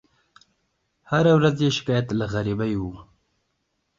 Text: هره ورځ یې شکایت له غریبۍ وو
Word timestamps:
هره 1.09 1.31
ورځ 1.37 1.57
یې 1.63 1.69
شکایت 1.77 2.07
له 2.19 2.25
غریبۍ 2.33 2.73
وو 2.77 2.93